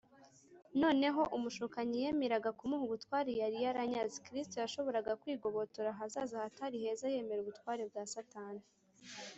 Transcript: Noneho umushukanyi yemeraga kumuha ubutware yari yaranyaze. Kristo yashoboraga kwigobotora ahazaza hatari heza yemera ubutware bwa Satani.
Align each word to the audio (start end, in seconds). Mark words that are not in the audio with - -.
Noneho 0.81 1.21
umushukanyi 1.35 1.95
yemeraga 2.03 2.49
kumuha 2.59 2.83
ubutware 2.87 3.31
yari 3.41 3.57
yaranyaze. 3.65 4.15
Kristo 4.25 4.55
yashoboraga 4.63 5.17
kwigobotora 5.21 5.87
ahazaza 5.91 6.35
hatari 6.45 6.75
heza 6.83 7.05
yemera 7.13 7.39
ubutware 7.41 7.83
bwa 7.89 8.03
Satani. 8.13 8.63